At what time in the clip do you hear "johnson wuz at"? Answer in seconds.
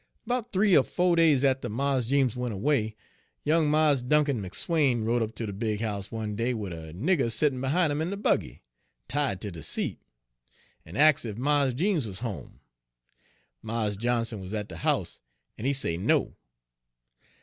13.95-14.69